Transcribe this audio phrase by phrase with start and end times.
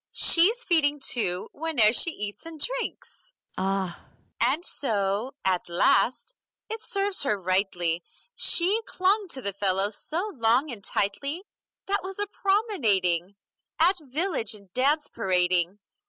[0.13, 3.35] She's feeding two, whene'er she eats and drinks.
[3.55, 3.59] MARGARET
[3.99, 3.99] Ah!
[4.41, 6.33] LISBETH And so, at last,
[6.71, 8.01] it serves her rightly.
[8.33, 11.43] She clung to the fellow so long and tightly!
[11.85, 13.35] That was a promenading!
[13.79, 15.77] At village and dance parading!